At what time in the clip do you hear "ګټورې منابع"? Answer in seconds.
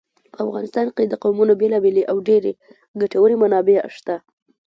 3.01-3.77